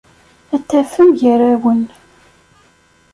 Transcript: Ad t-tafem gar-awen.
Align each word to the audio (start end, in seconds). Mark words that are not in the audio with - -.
Ad 0.55 0.61
t-tafem 0.63 1.09
gar-awen. 1.19 1.81